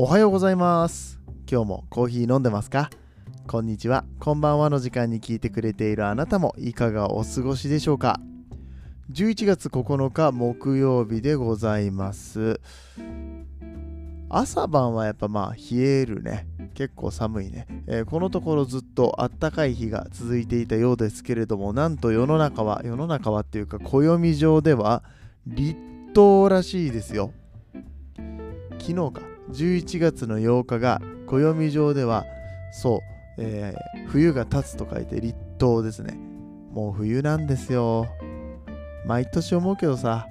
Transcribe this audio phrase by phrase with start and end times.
[0.00, 1.18] おはようございます。
[1.50, 2.88] 今日もコーヒー飲んでますか？
[3.48, 4.04] こんにちは。
[4.20, 8.20] こんばんはの時間に聞いてくれているあなたもいかがお過ごしでしょうか
[9.10, 12.60] ？11月9日木曜日でございます。
[14.28, 16.46] 朝晩はやっぱまあ冷えるね。
[16.74, 25.02] 結構寒いね、えー、このところずっとあったかい日が続いていたようですけれどもなんと世の中は世の中はっていうか暦上では
[25.44, 25.76] 立
[26.14, 27.32] 冬らしいですよ。
[28.78, 29.27] 昨日か。
[29.50, 32.24] 11月の8日が暦上では
[32.72, 33.00] そう、
[33.38, 36.18] えー、冬が経つと書いて立冬ですね。
[36.72, 38.06] もう冬なんですよ。
[39.06, 40.28] 毎年思うけどさ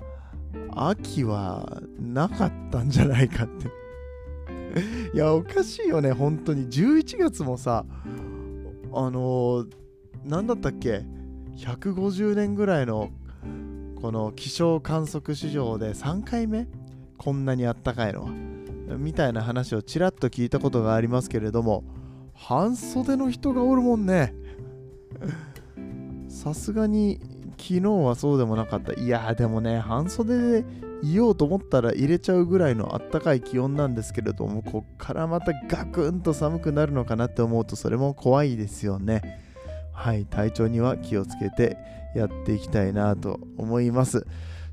[0.71, 3.67] 秋はなかったんじゃないかって。
[5.13, 6.67] いやおかしいよね本当に。
[6.67, 7.85] 11月もさ
[8.93, 9.67] あのー、
[10.25, 11.03] 何だったっけ
[11.57, 13.09] 150年ぐらいの
[14.01, 16.67] この気象観測史上で3回目？
[17.17, 18.56] こんなにあったかいのは。
[18.97, 21.83] みたいな話をちらっと聞いたことがありますけれども
[22.33, 24.33] 半袖の人がおるもんね。
[26.29, 27.19] さすがに
[27.57, 28.93] 昨日はそうでもなかった。
[28.93, 30.65] いやでもね半袖で
[31.03, 39.21] いようと思ったら入れちゃうぐらいのあったかい気温なんですけれどもこっからまたガクンと寒くなるのかなって思うとそれも怖いですよね。
[39.93, 41.77] はい体調には気をつけて
[42.15, 44.27] やっていきたいなと思います。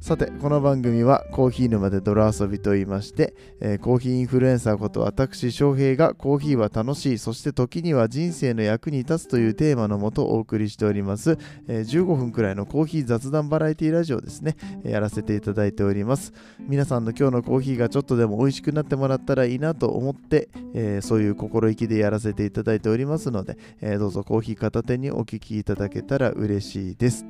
[0.05, 7.19] さてこの番組はコーヒー沼で泥遊びと言いまして、えー、コーヒーインフルエンサーこと私翔平がコーヒーは楽しい。
[7.19, 11.39] そして時には人生の役に立つというテーマのもとお送りしております、
[11.69, 16.35] えー、15分くらいのコーヒー雑談バラエティラジオですね、えー、やらせていただいております。
[16.61, 27.25] 皆さんの今日のコーヒーがちょっとでも美味しくなってもらったらいいなと思って、えそういう心意気でやらせていただいておりますので、えどうぞコーヒー片手にお聞きいただけたら嬉しいです。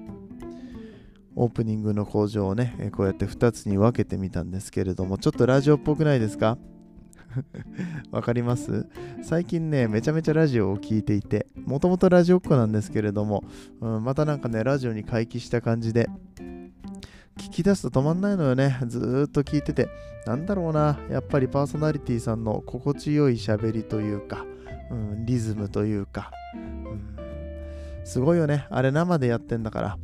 [1.37, 6.59] オープニングの工場をね、こうやって2つに分けてみたんですけれども、ちょっとラジオっぽくないですか？
[8.13, 8.87] わかります？
[9.23, 13.43] 最近ね、めちゃめちゃラジオを聴いていて、もともとラジオっ子なんですけれども、
[13.81, 16.09] うん、またなんかね、ラジオに回帰した感じで、
[17.37, 18.78] 聞き出すと止まんないのよね。
[18.87, 19.89] ずっと聞いてて、
[20.27, 24.47] なんだろうな、やっぱりパーソナリティさんの心地よい喋りというか、
[24.93, 27.00] うん、リズムというか、うん、
[28.05, 28.67] すごいよね。
[28.71, 29.99] あれ生でやってんだから。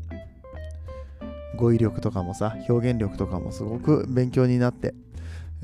[1.61, 4.95] 語彙力とかもさ、表現力とかもすごく勉強になって、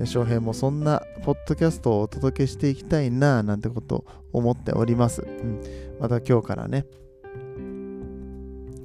[0.05, 5.23] 翔平もそんなポッドキャストをお届けしていきたいななんてことを思っております。
[5.23, 5.61] うん、
[5.99, 6.85] また今日からね、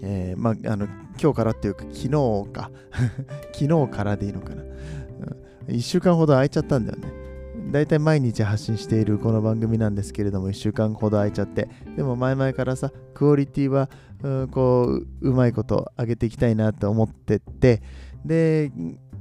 [0.02, 0.88] えー、まあ、あの
[1.22, 2.10] 今日からっていうか昨日
[2.52, 2.72] か。
[3.54, 7.21] 昨日からでいいのかな、うん、1週間ほど空いちゃったんだよね。
[7.70, 13.90] だいたい毎日発信しているこの番組なんですけれども1週間ほど空いちゃってでも前々からさクオリティは
[14.24, 17.82] うこううまいこと上げていきたいなって思ってて
[18.26, 18.72] で、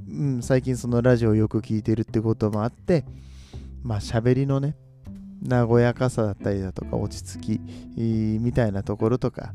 [0.09, 3.05] うん、最近そのラジオをよく聞いてるってこともあって
[3.83, 4.75] まあ喋りのね
[5.47, 7.61] 和やかさだったりだとか落ち着き
[8.39, 9.53] みたいなところとか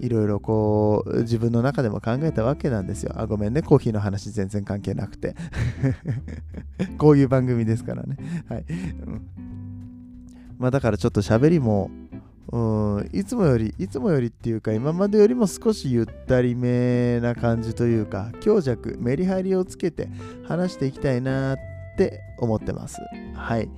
[0.00, 3.12] いろいろこう自分の中でも考えたわけなんですよ。
[3.16, 5.34] あ、ごめんね、コーヒーの話全然関係なくて。
[6.98, 8.16] こういう番組ですからね。
[8.48, 8.64] はい。
[9.06, 9.26] うん、
[10.58, 11.90] まあだからちょっと喋りも、
[12.50, 20.08] うん、いつもより、いつもよりっていうか、今までよりも少しゆったりめな感じというか、強弱、メリハリをつけて
[20.44, 21.56] 話していきたいなっ
[21.96, 23.00] て思ってます。
[23.34, 23.64] はい。
[23.64, 23.70] うん、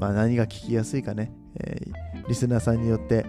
[0.00, 3.24] まあ何が聞きやすいかね、えー、リスナーさんによって、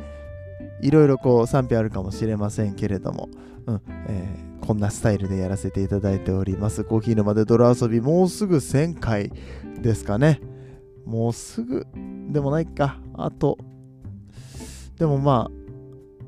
[0.81, 3.29] いろいろこう賛否あるかもしれませんけれども、
[3.65, 6.83] うんえー、こんなスタイルでやらせていただいております。
[6.83, 9.31] コーヒー沼で泥遊び、もうすぐ1000回
[9.81, 10.41] ですかね。
[11.05, 11.87] もうすぐ
[12.29, 12.99] でもないか。
[13.13, 13.57] あと、
[14.97, 15.51] でもまあ、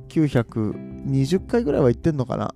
[0.09, 2.53] 920回ぐらいは行ってんのかな。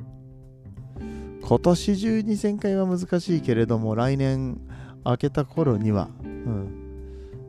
[1.42, 4.62] 今年中2000回は難しいけれども、来年
[5.06, 6.84] 明けた頃には、うん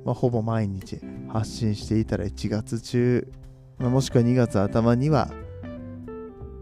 [0.05, 3.33] まあ、ほぼ毎日発信していたら1月中
[3.79, 5.31] まあ、もしくは2月頭には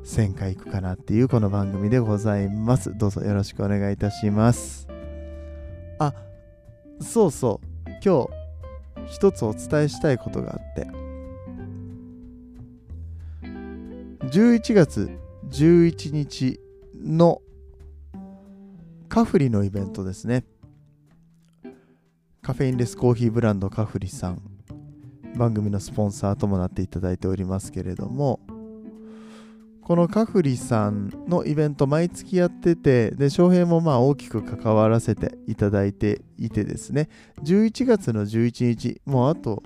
[0.05, 2.97] 1000回いくかなっていうこの番組でございます。
[2.97, 4.89] どうぞよろしくお願いいたします。
[5.99, 6.15] あ、
[7.01, 7.91] そうそう。
[8.05, 8.43] 今日
[9.07, 10.87] 一つお伝えしたいことがあって。
[14.29, 15.11] 11月
[15.51, 16.59] 11日
[16.97, 17.43] の
[19.09, 20.45] カフリのイベントですね。
[22.41, 24.43] カフェインレスコーヒーブランドカフリさん
[25.37, 28.41] 番組のスポンサーともなっていただいておりますけれども
[29.83, 37.09] このカフリさんのイベント毎月やっててで翔平もまあ大きく関わらせていただいていてですね。
[37.43, 39.63] 11月の11日もうあと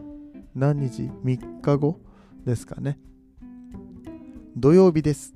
[0.54, 2.00] 何日 ?3 日後
[2.46, 2.98] ですかね。
[4.56, 5.34] 土曜日です。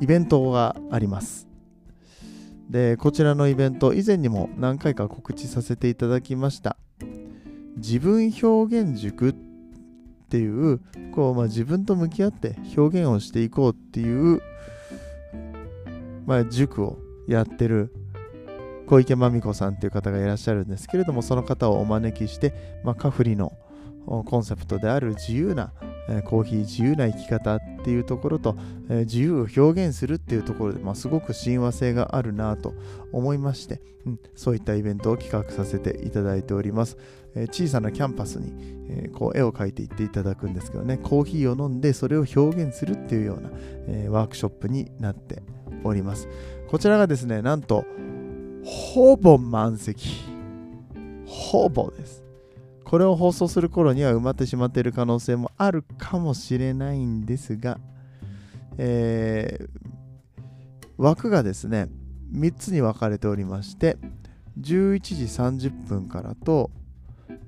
[0.00, 1.48] イベントがあります。
[2.68, 6.76] でこちらのイベント以前にも何回か告知させていただきました。
[7.76, 9.34] 自分表現塾っ
[10.28, 10.80] ていう
[11.14, 14.40] こう、まあ、自分と向き合って表現をしていこうっていう、
[16.26, 16.98] まあ、塾を
[17.28, 17.92] やってる
[18.86, 23.52] 小池真美子さんっていう方がいらっしゃるんですけれどもその方をお招きして、まあ、カフリの
[24.06, 25.72] コンセプトである自由な
[26.24, 28.56] コーヒー自由な生き方っていうところと、
[28.88, 32.74] 自由を表現するっていうところで、まあ、すごく親和性があるなと
[33.12, 36.98] 思いまして、うん、そういったイベントを企画させていただいております。
[37.50, 45.42] 小さなキャンパスに、こう絵を描いていっていただくんですけどね、コーヒーを飲んでそれを表現するっていうような、ワークショップになって
[45.84, 46.28] おります。
[46.68, 47.84] こちらがですね、なんと、
[48.64, 50.24] ほぼ満席。
[51.26, 52.21] ほぼです。
[52.92, 57.78] これを放送する頃には埋まってしまっている可能性もあるかもしれないんですが、
[58.76, 59.66] えー、
[60.98, 61.88] 枠がですね、
[62.34, 63.96] 3つに分かれておりまして、
[64.60, 65.24] 11時
[65.70, 66.70] 30分からと、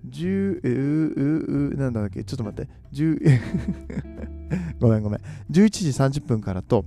[0.09, 0.69] 10、う
[1.15, 3.41] ううなんだっけ、ちょっと待って、10
[4.81, 5.21] ごめんごめん、
[5.51, 6.87] 11時30分からと、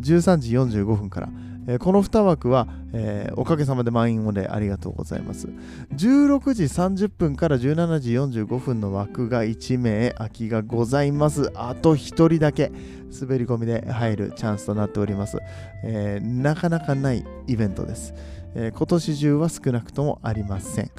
[0.00, 1.28] 13時45分から、
[1.66, 5.48] えー、この2枠は、えー、おかげさまで満員御礼ありがとうございます。
[5.94, 11.52] 16時30分から17時45分の枠が1名空きがございます。
[11.54, 12.72] あと1人だけ
[13.20, 15.38] 滑り込みで入るチャンスとなっております。
[15.84, 18.14] えー、なかなかないイベントです。
[18.54, 20.90] 今年中は少なくともありません。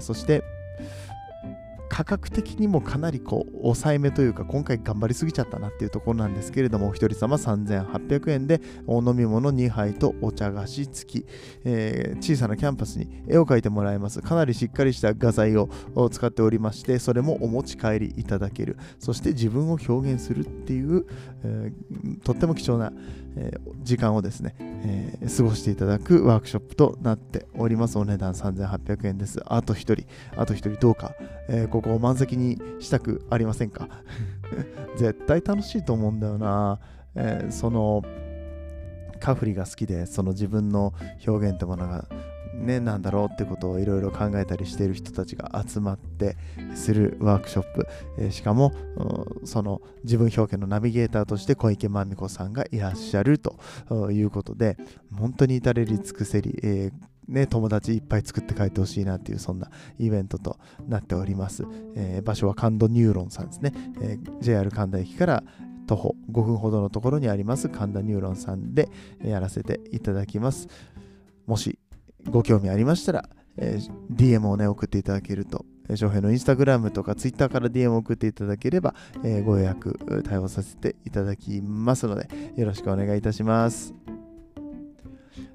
[0.00, 0.42] そして、
[1.98, 11.26] 価格的にもかなりこう抑えめというか今回頑張りすぎちゃったなっていうところなんですけれどもお一人様3800円でお飲み物2杯とお茶菓子付き、
[11.64, 14.22] えー、小さなキャンパスに絵を描いてもらえます。
[14.22, 15.68] かなりしっかりした画材を
[16.08, 18.76] 使っておりましてそれもお持ち帰りいただける。
[19.00, 21.04] そして自分を表現するっていう、
[21.44, 22.92] えー、とっても貴重な、
[23.36, 27.98] えー、時間をですね、えー、過ごしていただくワークショップとなっております。
[27.98, 29.40] お値段3800円です。
[29.46, 30.06] あと1人。
[30.36, 31.14] あと1人どうか、
[31.48, 33.88] えー、こここう満席にしたくありませんか？
[34.98, 36.80] 絶対楽しいと思うんだよな、
[37.14, 38.02] えー、その
[39.20, 40.92] カフリが好きでその自分の
[41.26, 42.06] 表現ってものが
[42.58, 46.36] ね、なんだろうってことをいろいろ考えたりしている人たちが集まって
[46.74, 47.86] するワークショップ、
[48.18, 53.56] えー、しかも、うん、その自分表現のナビゲーターとして小池真美子さんがいらっしゃると
[54.10, 54.76] いうことで
[55.16, 60.58] 本当に至れり尽くせり、えーね、友達いっぱい作って帰ってほしいなっていうそんなイベントと
[60.88, 61.64] なっております。
[61.94, 63.74] えー、場所は神田ニューロンさんですね。
[64.00, 65.44] えー、JR 神田駅から
[65.86, 68.88] 徒歩5分ほどのところにあります神田ニューロンさんで
[69.22, 70.68] やらせていただきます。
[71.46, 71.78] もし
[72.30, 78.94] ご興味ありましたら、えー、DM をね送っていただけるとえ翔平のインスタグラムとかツイッターから DM を送っていただければ、
[79.24, 83.94] えー、ご予約対応させていただきますのでよろしくお願いいたします。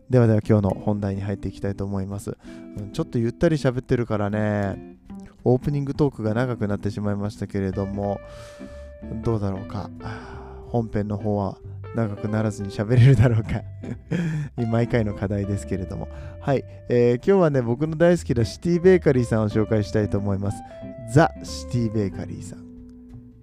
[0.09, 2.37] ではでは今日の本題に入っていきたいと思います。
[2.91, 4.97] ちょっとゆったり喋ってるからね、
[5.43, 8.19] オープニングトークが長くなってしまいましたけれども、
[9.23, 9.89] どうだろうか。
[10.67, 11.57] 本編の方は
[11.95, 13.61] 長くならずに喋れるだろうか
[14.71, 16.07] 毎回の課題ですけれども。
[16.39, 20.61] はい、えー、今日はね、僕の大好きなシティベーカリーさんを紹介したいと思います。
[21.13, 22.63] ザ・シティベーカリーさん。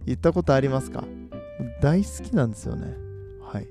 [0.07, 1.05] 行ったことありますか？
[1.81, 2.95] 大好きなんですよね。
[3.43, 3.67] はいっ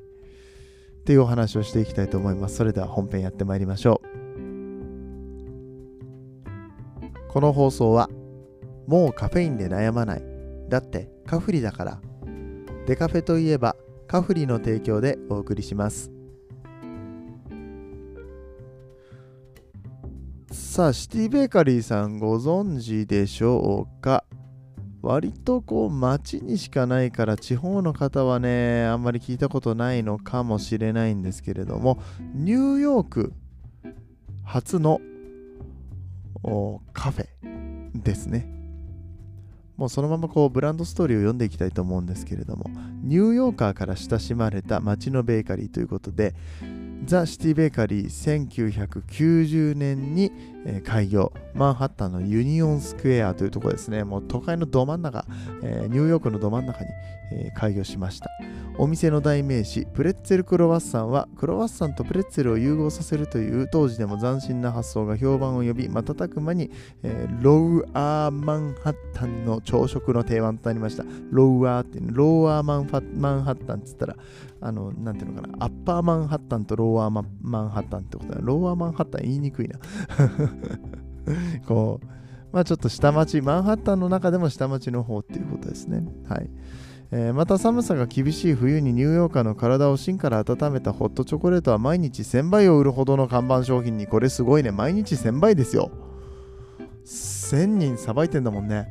[1.04, 2.56] ていうお話をしていきたいと思います。
[2.58, 4.10] それでは本編やってまいりましょう。
[7.30, 8.10] この放送は、
[8.88, 10.24] もうカフェインで悩まない。
[10.70, 12.02] だってカフリだから。
[12.88, 13.76] デカフェといえば
[14.10, 16.12] カフリの提供でお送りします。
[20.52, 24.26] さあ、シティベーカリーさんご存知でしょうか？
[25.04, 32.02] 割とこう街にしかないから地方の方はねあんまり聞いたことないのかもしれないんですけれども
[32.34, 33.34] ニューヨーク
[34.44, 35.02] 初の
[36.94, 38.59] カフェですね
[39.80, 42.70] もうそのままこうブランドストーリーを読んでいきたいと思うんですけれども
[43.02, 46.36] ニューヨーカーから親しまれた街のベーカリーということで
[47.06, 50.32] ザ・シティ・ベーカリー1990年に、
[50.66, 55.26] えー、開業マンハッタンのユニオンスクエアというところですねもう都会のど真ん中、
[55.64, 56.90] えー、ニューヨークのど真ん中に、
[57.32, 58.30] えー、開業しました
[58.78, 66.72] お店の代名詞プレッツェルクロワッサンはクロワッサンとプレッツェルを融合させるという当時でも斬新な発想が評判を呼び瞬く間に、
[67.04, 74.16] えー、ロウアーマンハッタンの朝食の定番となりましたロウアーってローアーマンファマンハッタンって言ったら
[74.62, 77.10] あの、なんていうのかな、アッパーマンハッタンとローアー
[77.42, 78.40] マンハッタンってことだ。
[78.42, 79.80] ローアーマンハッタン言いにくいな。
[81.68, 82.06] こう、
[82.52, 86.04] まあちょっと下町、マンハッタンの中でも下町の方っていうことですね。
[86.28, 86.50] はい。
[87.12, 94.72] えー、また寒さが厳しい冬にニューヨーカーの体を芯から温めたホットチョコレートは毎日1000倍を売るほどの看板商品にこれすごいね。
[94.72, 95.92] 毎日1000倍ですよ。
[97.06, 98.88] 1000人さばいてんだもんね。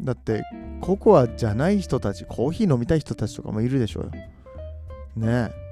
[0.00, 0.42] だって
[0.80, 4.10] ココアじゃない人たちコーヒー飲みたい人たちとかもいるでしょうよ。
[4.10, 5.62] ねえ。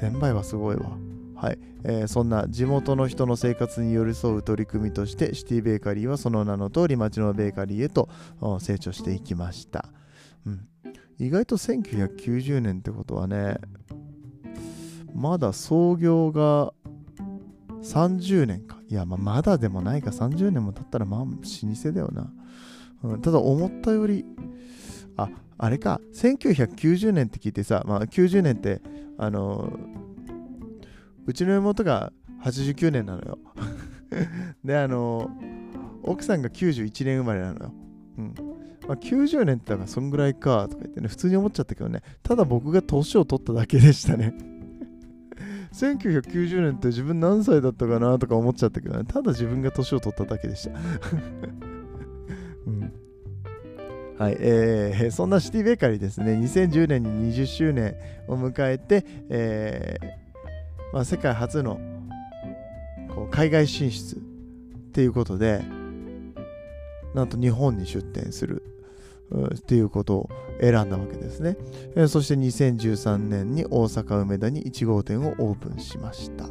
[0.00, 0.96] 1000倍はすごいわ。
[1.36, 8.08] はい、えー、そんな地元の人の生活に寄り添う取り組みとしてシティベーカリーはその名の通り町のベーカリーへと
[8.58, 9.86] 成長していきました、
[10.46, 10.66] うん、
[11.18, 13.58] 意外と1990年ってことはね
[15.14, 16.72] まだ創業が
[17.82, 18.78] 30年か。
[18.88, 20.10] いや、まあ、まだでもないか。
[20.10, 22.32] 30年も経ったらまあ老舗だよな、
[23.02, 24.24] うん、ただ思ったより
[25.16, 26.00] ああれか。
[26.14, 28.82] 1990年って聞いてさ、まあ、90年って
[29.16, 29.72] あの
[31.26, 33.38] うちの妹が89年なのよ。
[34.64, 35.30] であの
[36.02, 37.74] 奥さんが91年生まれなのよ。
[38.18, 38.34] うん。
[38.86, 42.02] まあ、90年ってだからそんぐらいかとか言ってね普通に思っちゃったけどね。
[42.22, 44.34] ただ僕が年を取っただけでしたね。
[45.74, 49.04] 1990年って自分何歳だったかなとか思っちゃったけどね。
[49.04, 50.78] ただ自分が年を取っただけでした。
[52.66, 52.92] うん。
[54.16, 57.94] はい、えー、そんなシティベーカリーですね、2010年に20周年
[58.28, 60.25] を迎えて、えー
[60.92, 61.78] まあ、世界初の
[63.14, 64.18] こう海外進出っ
[64.92, 65.62] ていうことで、
[67.14, 68.62] なんと日本に出店する
[69.54, 71.56] っていうことを選んだわけですね。
[71.96, 76.46] えそして2013年に大阪梅田に1号店をオープンしました。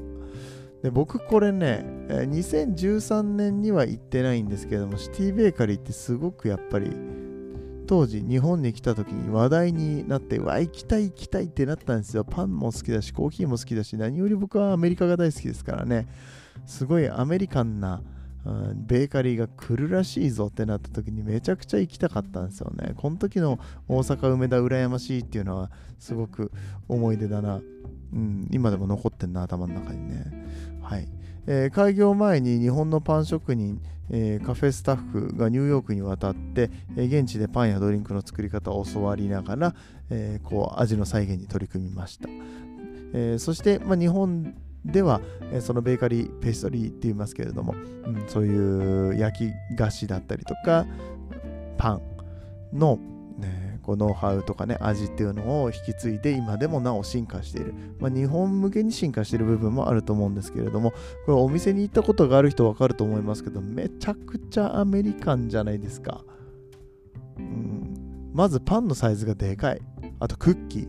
[0.83, 6.91] で僕これね、2013年には行ってないんですけども、シティベーカリーってすごくやっぱり
[7.85, 12.23] 当時日本に来た時に話題になってわ行きたい行きたいってなったんですよ。
[12.23, 16.07] パンも好きだしコーヒーも好きだし何より僕はアメリカが大好きですからね。
[16.65, 18.01] すごいアメリカンな、
[18.45, 22.93] うん、ベーカリーが来るらしいぞってなった時にめちゃくちゃ行きたかったんですよね。
[22.95, 26.51] この時の大阪梅田羨ましいっていうのはすごく
[26.87, 27.61] 思い出だな、
[28.13, 30.25] うん、今でも残ってんな頭の中にね。
[30.81, 31.07] はい。
[31.47, 33.79] えー、開業前に日本のパン職人、
[34.11, 39.75] えー、カフェスタッフがニューヨークに渡って、えー、現地でパンやドリンクの作り方を教わりながら、
[40.09, 42.29] えこう味の再現に取り組みました、
[43.13, 44.53] えそして、まあ、日本
[44.85, 45.21] では、
[45.51, 50.85] えそのベーカリーペーストリーって言いますけれども、うん、そういう焼き菓子だったりとか
[51.77, 52.01] パン
[52.73, 52.99] の、
[53.85, 66.23] こうノウハウとかね味っていうのを引き継いで今でもなお進化している、まあ、日本向けに進化している部分もあると思うんですけれどもこれお店に行ったことがある人分かると思いますけどめちゃくちゃアメリカンじゃないですか、
[67.37, 67.95] うん、
[68.35, 69.81] まずパンのサイズがでかい。
[70.19, 70.87] あとクッキー。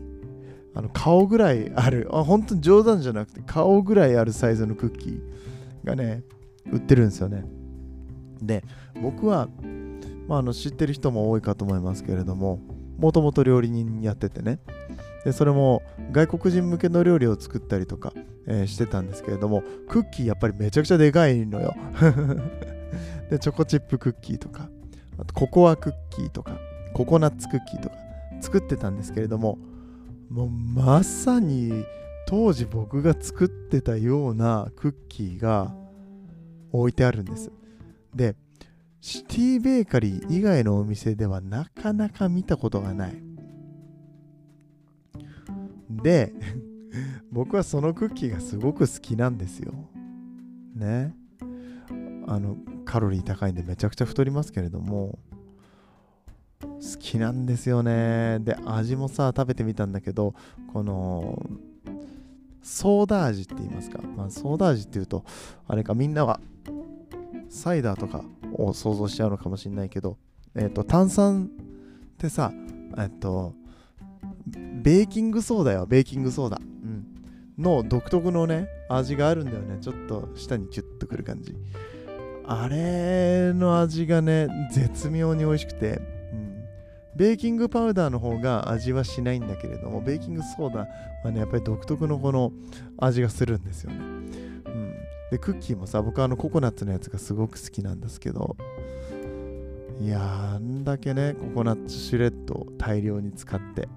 [0.75, 2.09] あの顔ぐらいある。
[2.11, 5.21] あ本当に冗談じゃなくて顔ぐらいあるサイズのクッキー
[5.85, 6.23] がね
[6.69, 7.45] 売ってるんですよね。
[8.41, 8.65] で
[9.01, 9.47] 僕は、
[10.27, 12.59] まあ、あの知ってる人も多いかと思いますけれども
[12.97, 14.59] もともと料理人やっててね。
[15.23, 18.13] でそれも外国人向けの料理を作ったりとか、
[18.47, 21.75] えー、してたんですけれどもクッキーやっぱりめちゃくちゃでかいのよ。
[23.29, 24.69] でチョコチップクッキーとか
[25.17, 26.57] あとココアクッキーとか
[26.93, 27.95] ココナッツクッキーとか
[28.39, 29.57] 作ってたんですけれども
[30.29, 31.83] もうまさに
[32.27, 35.73] 当時僕が作ってたようなクッキーが
[36.71, 37.51] 置いてあるんです。
[38.13, 38.35] で
[38.99, 43.21] シティベーカリー以外のお店ではなかなか見たことがない。
[45.89, 46.33] で、
[47.31, 49.73] 僕はそのクッキーがすごく好きなんですよ。
[50.75, 51.15] ね。
[52.27, 55.19] あの、カロリー高いんでめちゃくちゃ太りますけれども、
[56.59, 58.39] 好きなんですよね。
[58.39, 60.33] で、味もさ、食べてみたんだけど、
[60.73, 61.41] この、
[62.61, 64.01] ソーダ味って言いますか。
[64.01, 65.23] まあ、ソーダ味っていうと、
[65.67, 66.39] あれか、みんなは
[67.49, 68.25] サイダーとか
[68.57, 70.17] を想像しちゃうのかもしれないけど、
[70.55, 71.49] えっ、ー、と、炭酸
[72.13, 72.51] ってさ、
[72.97, 73.53] えっ、と、
[74.47, 76.57] ベーキングソーダよ、ベーキングソーダ。
[76.57, 77.05] うん。
[77.57, 79.77] の独特のね、味があるんだよね。
[79.81, 81.55] ちょっと舌にキュッとくる感じ。
[82.45, 85.99] あれの味がね、絶妙に美味しくて、
[86.31, 86.63] うん、
[87.15, 90.87] ベーキングパウダーの方が味はしないんだけれども、ベーキングソーダ
[91.25, 92.53] はね、やっぱり独特のこの
[92.97, 93.99] 味がするんですよね。
[95.31, 98.55] で、クッキーもさ、僕はあのココナッツのやつがすごく好きなんですけど、
[99.99, 103.89] いや、あんだけね、ココナッツシュレッドを大量に使って、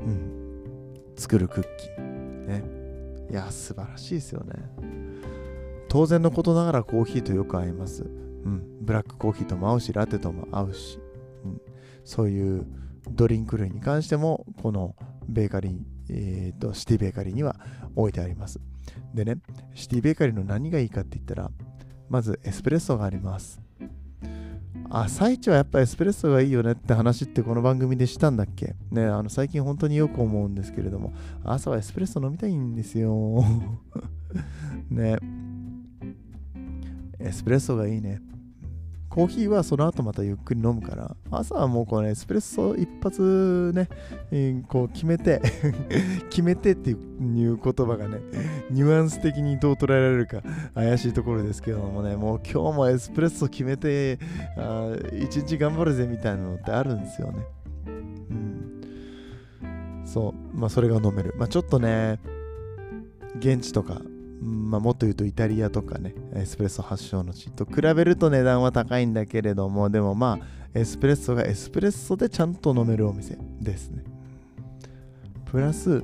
[0.00, 2.46] うん、作るクッキー。
[2.46, 2.64] ね。
[3.30, 4.52] いや、素晴らしいですよね。
[5.88, 8.02] 当然のことながらコーヒーとよく合います。
[8.02, 10.98] うん、ブラックコーヒーとも合うし、ラテとも合うし、
[11.44, 11.60] うん、
[12.04, 12.66] そういう
[13.10, 14.94] ドリンク類に関しても、この
[15.28, 15.78] ベーカリー、
[16.10, 17.56] えーと、シティベーカリーには
[17.96, 18.60] 置いてあります。
[19.14, 19.36] でね、
[19.74, 21.50] シティベーカリーの何がいいかって言ったら、
[22.08, 23.60] まずエスプレッソがあります。
[24.90, 28.74] 朝一はやっぱエスプレッソがいいよねって話ってこの番組でしたんだっけ？
[28.90, 31.12] ねあの最近本当によく思うんですけれども
[31.44, 33.44] 朝はエスプレッソ飲みたいんですよ。
[34.88, 35.18] ね。
[37.18, 38.22] エスプレッソがいいね。
[39.08, 43.88] コーヒーはその後またゆっくり飲むから朝はもうこのエスプレッソ一発ね、
[44.30, 45.40] えー、こう決めて
[46.28, 46.96] 決めてっていう
[47.56, 48.18] 言葉がね
[48.70, 50.42] ニュアンス的にどう捉えられるか
[50.74, 54.18] 怪しいところですけどもねもう今日もエスプレッソ決めて
[54.56, 57.38] あ一日頑張るぜみたいなのってあるんですよね。
[57.86, 57.90] う
[58.34, 58.82] ん。
[60.04, 60.56] そう。
[60.56, 61.34] まあそれが飲める。
[61.38, 62.18] まあちょっとね
[63.38, 64.02] 現地とか
[64.40, 74.04] まあ、もっと言うとイタリアとかね、エスプレッソ発祥の地と比べると値段は高いんだけれども、でもまあ、エスプレッソがエスプレッソでちゃんと飲めるお店ですね。
[75.46, 76.02] プラス、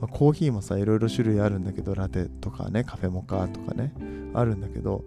[0.00, 3.94] まあ、コーヒーもさ、いろいろ種類あるんだけど、ラテとかね、カフェモカとかね、
[4.34, 5.04] あるんだけど、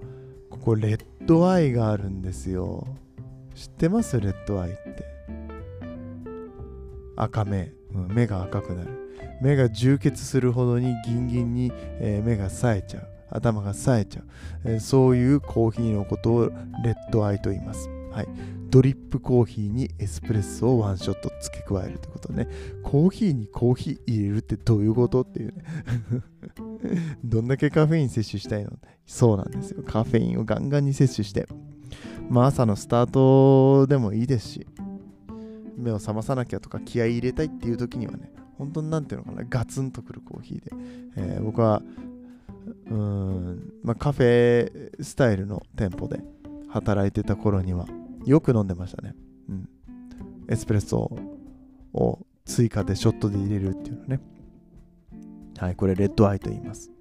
[0.49, 2.87] ここレッドアイがあるんですよ。
[3.53, 4.19] 知ってます？
[4.19, 5.05] レッドアイって。
[7.15, 8.89] 赤目、うん、目が赤くなる。
[9.41, 13.07] 目が充血するほどにギンギンに、えー、目が冴えちゃう。
[13.31, 14.25] 頭が冴えちゃう、
[14.65, 16.49] えー、そういうコーヒーのことを
[16.83, 18.27] レッドアイと言います、はい、
[18.69, 22.47] ドリップコーヒーにエスプレッソをワンショット付け加えるってことね。
[22.83, 25.63] コーヒーにコーヒー入れるってどういうことっていうね。
[27.23, 28.71] どんだけカフェイン摂取したいの？
[29.05, 29.83] そうなんですよ。
[29.83, 31.47] カフェインをガンガンに摂取して。
[32.29, 34.67] まあ朝のスタートでもいいですし。
[35.79, 40.71] 目を覚まさなきゃとか気合い入れたいっていう時にはね本当になんていうのかな、ガツンとくるコーヒーで、
[41.15, 41.81] えー、僕は、
[42.89, 46.19] うん、まあ、カフェスタイルの店舗で
[46.67, 47.87] 働いてた頃には、
[48.25, 49.15] よく飲んでましたね。
[49.47, 49.69] うん。
[50.49, 51.17] エスプレッソ
[51.93, 54.19] を追加でショットで入れるっていうのね。
[55.57, 56.91] はい、これレッドアイと言います。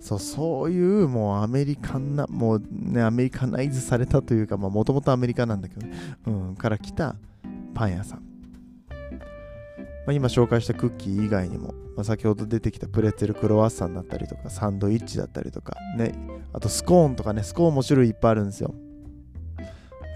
[0.00, 5.92] そう、そういうもうアメリカンな、もうね、アメリカナイズされたというか、もともとアメリカなんだけどね、
[6.26, 7.16] うん、から来た
[7.76, 8.20] パン屋さん。
[10.06, 16.14] まあ、今紹介したクッキー以外にも、まあ、先ほど出てきたプレッツェルクロワッサンだったりとか、サンドイッチだったりとか、ね、
[16.52, 18.74] あとスコーンとかね、スコーンも種類いっぱいあるんですよ。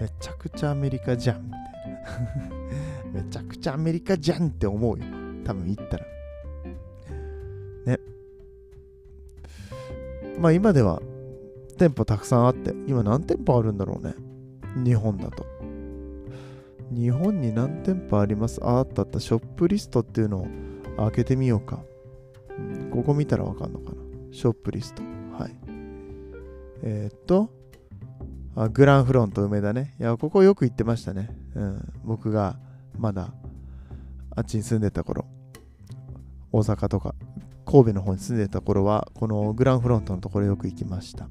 [0.01, 1.61] めちゃくちゃアメリカじゃん、みたい
[3.13, 3.21] な。
[3.21, 5.05] めちゃくちゃアメリカじゃんって思うよ。
[5.43, 6.05] 多分行ったら。
[7.85, 7.99] ね。
[10.39, 11.01] まあ今では
[11.77, 14.15] 店舗たくさんあって、今何店舗あるんだろうね。
[14.83, 15.60] 日本だと。
[16.91, 18.59] 日本に何店舗あります？
[18.63, 19.19] あ、あったあった。
[19.19, 20.47] ショップリストっていうのを
[20.97, 21.79] 開けてみようか。
[22.49, 23.95] うん、ここ見たらわかんのかな？
[24.31, 25.01] ショップリスト。
[25.37, 25.55] はい。
[26.83, 27.49] えー、っと
[28.55, 29.95] あ、グランフロント梅田ね。
[29.99, 31.29] いや、ここよく行ってましたね。
[31.55, 31.93] うん。
[32.03, 32.57] 僕が
[32.97, 33.33] まだ
[34.35, 35.25] あっちに住んでた頃、
[36.51, 37.15] 大阪とか
[37.65, 41.29] 神戸の方に住んでた頃は、このグランフロントのところよく行きました。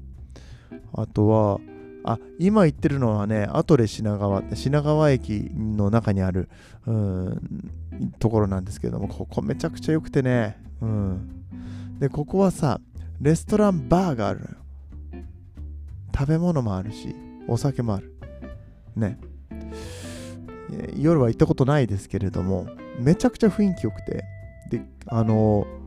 [0.93, 1.59] あとは、
[2.03, 6.49] あ、今言ってるのはね、アトレ品川って品川駅の中にある
[6.87, 7.71] うん
[8.19, 11.45] ところなんですけども、ここめちゃくちゃ良くてね、うん。
[11.99, 12.79] で、ここはさ、
[13.19, 14.51] レストランバーがあるのよ。
[16.15, 17.15] 食べ物もあるし、
[17.47, 18.13] お酒もある。
[18.95, 19.19] ね。
[20.97, 22.67] 夜は行ったことないですけれども、
[22.99, 24.23] めちゃくちゃ雰囲気良くて、
[24.69, 25.80] で、あのー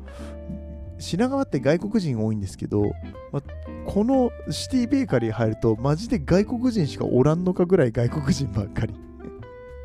[0.98, 2.92] 品川って外国人多いんですけど、
[3.32, 3.42] ま
[3.86, 8.94] このシティベーカリー入るとマジで外国人しかおらんのかぐらい外国人ばっかり。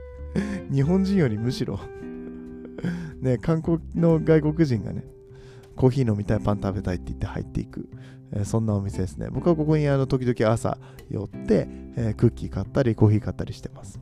[0.72, 1.80] 日本人よりむしろ。
[3.22, 5.04] ね観光の外国人がね
[5.76, 7.89] コーヒー飲みたいパン食べたいって言って入っていく、
[8.32, 9.28] えー、そんなお店ですね。
[9.32, 10.78] 僕はここにあの時々朝
[11.10, 14.00] 寄って、えー、クッキー買ったりコーヒー買ったりしてます。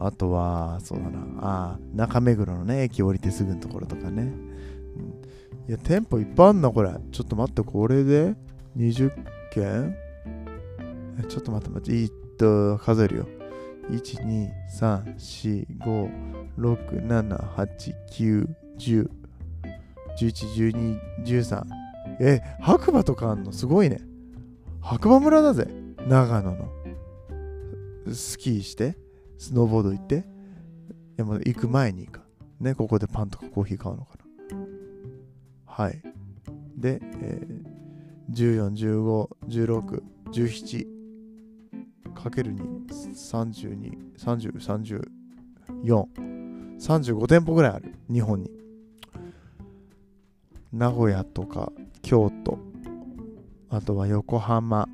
[0.00, 1.18] あとはそうだな。
[1.40, 4.32] あ中目黒のね駅降りてすぐのところとかね。
[5.68, 6.90] いや、店舗いっぱいあんな、これ。
[7.12, 8.34] ちょっと待って、これで
[8.76, 9.12] 20
[9.52, 9.94] 件？
[11.28, 13.28] ちょっと待って待って、いっと、数えるよ。
[13.90, 14.48] 1、2、
[14.80, 16.10] 3、4、5、
[16.58, 19.10] 6、7、8、9、10、
[20.18, 21.64] 11、12、13。
[22.20, 23.52] え、白馬とかあんの？
[23.52, 24.00] すごいね。
[24.80, 25.68] 白馬村だぜ。
[26.08, 26.72] 長野の。
[28.10, 28.96] スキーして、
[29.36, 30.16] スノーボード行って。
[30.16, 30.22] い
[31.18, 32.22] や、もう行く前にか。
[32.58, 34.17] ね、ここでパンとかコーヒー買うのか。
[35.78, 36.02] はい。
[36.76, 40.86] で、えー、14、15、16、17
[42.14, 44.58] かける2、32、30、
[45.84, 46.06] 34、
[46.80, 47.94] 35店舗ぐらいある。
[48.12, 48.50] 日本に。
[50.72, 51.70] 名古屋とか
[52.02, 52.58] 京都、
[53.70, 54.88] あとは横浜、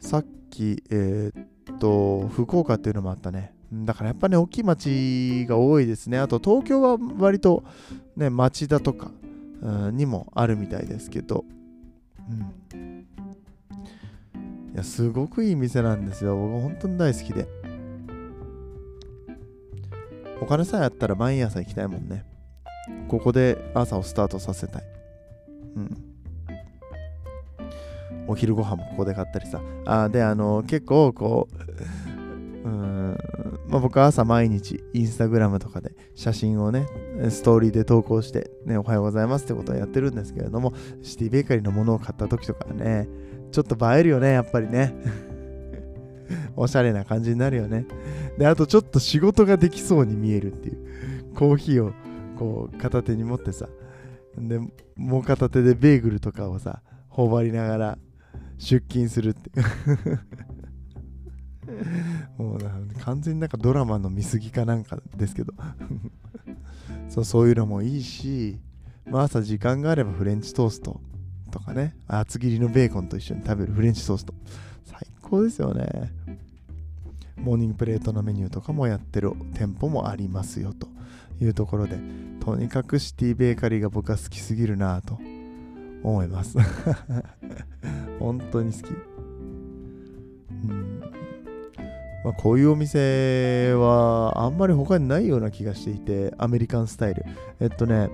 [0.00, 3.52] さっき、えー、っと、福岡っていうのもあったね。
[3.70, 6.18] だからやっぱね、大きい町が多いですね。
[6.18, 7.64] あと東京は割と
[8.16, 9.10] ね、町田とか、
[9.62, 11.44] にもあるみたいですけど、
[12.72, 13.06] うん、
[14.72, 16.36] いやすごくいい店なんですよ。
[16.36, 17.46] 僕本当に大好きで。
[20.40, 22.24] お金さえあったら毎朝行きたいもんね。
[23.08, 24.82] ここで朝をスタートさせたい。
[25.76, 25.96] うん。
[28.28, 29.60] お昼ご飯もここで買ったりさ。
[29.86, 31.68] あであの結構こう
[32.64, 33.18] うん
[33.68, 36.86] まあ、僕は朝毎日インスタグラムとかで写真をね
[37.30, 43.08] ストーリーで投稿してねおはようございますってことをやってるんですけれどもシティベーカリーのものを買った時とかね
[43.50, 44.94] ちょっと映えるよねやっぱりね。
[46.56, 47.86] おしゃれな感じになるよね。
[48.36, 51.92] であとちょっと仕事ができそうに見えるっていうコーヒーを
[52.36, 53.68] こう片手に持ってさ
[54.36, 54.60] で
[54.96, 57.98] もう片手でベーグルとかをさ頬張りながら
[58.58, 59.50] 出勤するって
[62.36, 62.58] もう
[63.00, 65.54] 完全になんかドラマの見過ぎかなんかですけど。
[67.18, 68.58] そうそういうのもいいし、
[69.06, 71.00] まあ、朝時間があればフレンチトースト
[71.50, 74.34] とかね厚切りのベーコンと一緒に食べるフレンチトースト
[74.84, 76.12] 最高ですよね
[77.36, 80.88] モーニングプレートのメニューとかもやってる店舗もありますよと
[81.40, 81.98] いうところで
[82.40, 85.18] とにかくシティベーカリーが僕は好きすぎるなと
[86.02, 86.56] 思います
[88.20, 89.17] 本当に好き。
[92.24, 97.24] まあ、こういうお店はあんまり他にないような気がしていて、アメリカンスタイル。
[97.60, 98.10] えっとね、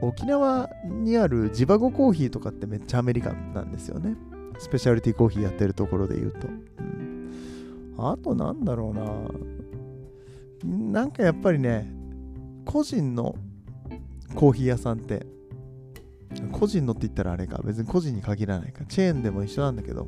[0.00, 4.16] 沖縄にあるジバゴコーヒーとかってめっちゃアメリカンなんですよね。
[4.58, 6.48] スペシャリティコーヒーやってるところで言うと。
[6.48, 8.94] うん、あとなんだろ
[10.64, 11.00] うな。
[11.00, 11.92] なんかやっぱりね、
[12.64, 13.34] 個人の
[14.34, 15.26] コーヒー屋さんって
[16.52, 20.06] 個人のって言ったらあれか、別に個人に限らないか、チェーンでも一緒なんだけど、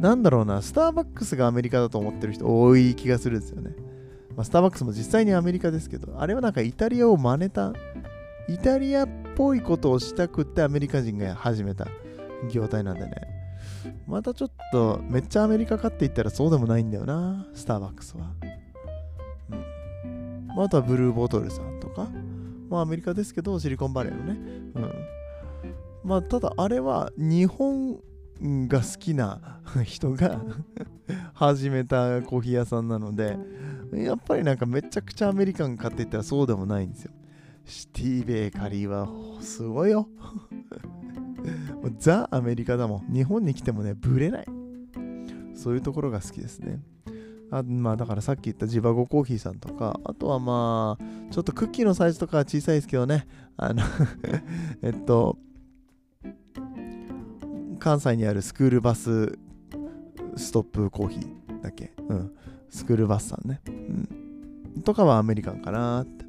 [0.00, 3.74] なんだろうな、スターバックスがアメリカだと思ってる人多い気がするんですよね。
[4.36, 7.72] まあ、スターバックスも実際にアメリカですけど、あれはなんかイタリアを真似た、
[8.48, 11.88] イタリアっぽいことをしたくってアメリカ人が始めた
[12.50, 13.10] 業態なんでね。
[14.06, 18.30] またちょっと、めっちゃアメリカかって言ったらそうでもないんだよな、スターバックスは。
[19.50, 20.62] うん。
[20.62, 22.08] あとはブルーボトルさんとか、
[22.70, 24.38] まあアメリカですけど、シリコンバレーのね。
[24.76, 24.92] うん。
[26.04, 27.98] まあただあれは日本
[28.40, 30.40] が好きな 人が
[31.34, 33.38] 始めたコーヒー屋さんなので、
[33.92, 37.12] やっぱりなんかめちゃくちゃアメリカンかって言ったらそうでもないんですよ。
[37.64, 39.08] シティベーカリーは
[39.40, 40.08] すごいよ。
[41.98, 43.12] ザ・アメリカだもん。
[43.12, 44.46] 日本に来てもね、ブレない。
[45.54, 46.80] そういうところが好きですね。
[47.50, 53.82] あまあだからさっき言ったジバゴコーヒーさんとか、あとはまあ、ちょっとクッキーのサイズとかは小さいですけどね、あの
[54.82, 55.38] えっと、
[57.78, 59.38] 関西にあるスクールバス
[60.36, 61.92] ストップコーヒーだっけ？
[62.08, 62.32] うん。
[62.68, 63.60] スクールバスさんね。
[63.66, 64.82] うん。
[64.82, 66.24] とかはアメリカンかなって、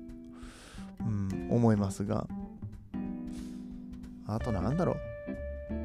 [1.00, 2.28] うん、思いますが、
[4.26, 4.98] あとなんだろ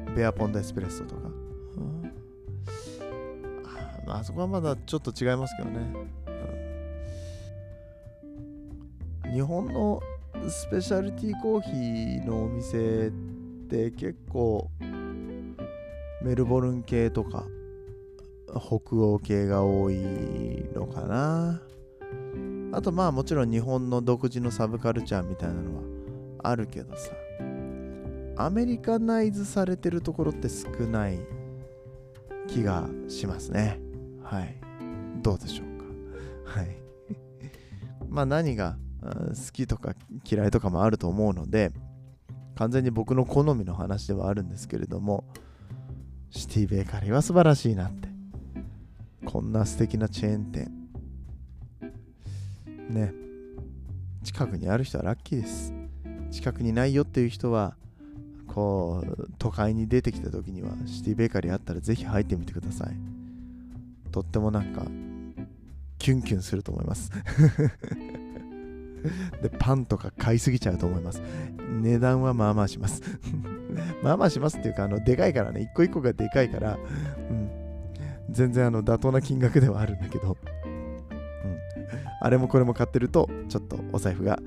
[0.07, 0.15] う？
[0.15, 1.29] ベアポンドエスプレッソとか。
[4.07, 5.91] あそこはまだちょっと違いますけどね。
[9.33, 9.99] 日本の
[10.47, 13.11] スペシャルティーコーヒーのお店っ
[13.67, 14.69] て結構
[16.25, 17.45] メルボルン系とか
[18.49, 19.99] 北欧系が多い
[20.73, 21.61] のかな。
[22.71, 25.83] あとまあもちろん日本の独自のサブカルチャーみたいなのは
[26.41, 27.11] あるけどさ
[28.37, 31.19] アメリカナイズされてるところって少ない
[32.47, 33.79] 気がしますね。
[34.23, 34.55] はい。
[35.21, 36.59] どうでしょうか。
[36.59, 36.75] はい。
[38.09, 39.93] まあ何が好きとか
[40.27, 41.71] 嫌いとかもあると思うので、
[42.55, 45.23] 完全に僕の好みの話ではあるんですけれども、
[46.31, 48.09] シティベーカリーは素晴らしいなって。
[49.25, 50.71] こんな素敵なチェーン店。
[52.89, 53.13] ね。
[54.23, 55.73] 近くにある人はラッキーです。
[56.31, 57.75] 近くにないよっていう人は、
[58.47, 63.15] こう、都会に出てきた時には、シティベーカリーあったらぜひ入ってみてください。
[64.15, 64.85] とってもなんか
[65.99, 67.11] キュンキュンすると思います
[69.43, 71.21] でパンとか買いすぎちゃうと思います
[71.81, 73.01] 値段はまあまあします
[74.03, 76.77] まあまあしますっていうかあのでかいからね一個一個がでかいから、
[77.29, 77.49] うん、
[78.29, 80.75] 全然あの妥当な金額ではあるんだけどうん
[82.25, 84.39] あれもこれも買ってると、ちょっとお財布が、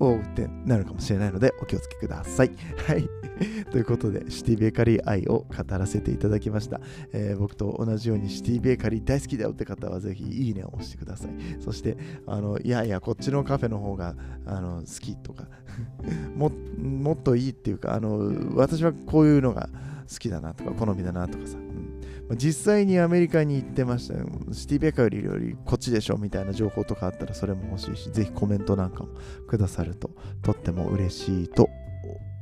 [0.00, 2.50] おうってなるかもしれないので、お気をつけください。
[2.86, 3.06] はい。
[3.70, 6.80] ということで、シティベーカリー愛を語らせていただきました。
[7.12, 11.30] えー、僕と同じようにシティベーカリー大好きだよって方は、ぜひいいねを押してください。
[11.60, 15.44] そして、あの、いやいや、こっちのカフェの方があの好きとか
[16.36, 19.68] も、もっといいっていうか、あの、私はこういうのが
[20.10, 21.56] 好きだなとか、好みだなとかさ、
[22.36, 24.26] 実際にアメリカに行ってましたよ。
[24.52, 29.10] シティベーカよりよりこっちでしょみたいな情報とかあったらそれも欲しいし、ぜひコメントなんかも
[29.46, 30.10] くださると。
[30.42, 31.70] とっても嬉しいと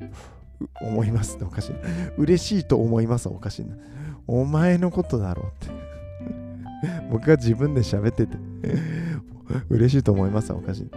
[0.82, 1.72] 思いますっておかしい。
[2.18, 3.76] 嬉しいと思いますおかしいな。
[4.26, 5.74] お前のことだろうって。
[7.10, 8.36] 僕が自分で喋ってて。
[9.68, 10.90] 嬉しいと思いますおかしい、うん、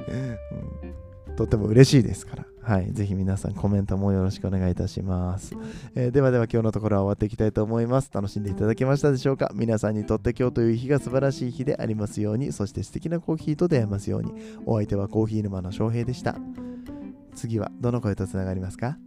[1.39, 2.91] とっても嬉しいですからはい。
[2.91, 5.55] ぜひ皆さんコメントもよろしくお願いいたします。
[5.95, 8.11] えー、ではでは今日のところは終わっていきたいと思います。
[8.13, 9.49] 楽しんでいただけましたでしょうか？
[9.55, 14.33] 皆さんにとって今日という日が素晴らしい日でありますように、そして素敵なコーヒーと出会えますように。
[14.65, 16.35] お相手はコーヒー沼の翔平でした。
[17.35, 18.97] 次はどの声とつながりますか？